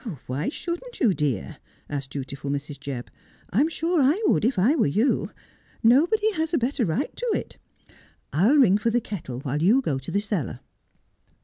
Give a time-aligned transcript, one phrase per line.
[0.25, 2.79] 'Why shouldn't you, dear 1' asked dutiful Mrs.
[2.79, 3.09] Jebb.'
[3.53, 5.29] I'm sure I would if I were you.
[5.83, 7.59] Nobody has a better right to it.
[8.33, 10.61] I'll ring for the kettle while you go to the cellar.'